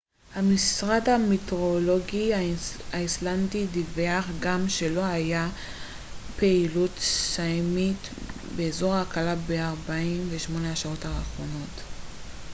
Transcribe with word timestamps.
המשרד 0.35 1.09
המטאורולוגי 1.09 2.31
האיסלנדי 2.93 3.67
דיווח 3.67 4.25
גם 4.39 4.69
שלא 4.69 5.05
הייתה 5.05 5.47
פעילות 6.35 6.91
סייסמית 6.99 8.09
באזור 8.55 8.95
הקלה 8.95 9.35
ב-48 9.35 10.59
השעות 10.67 11.05
האחרונות 11.05 11.81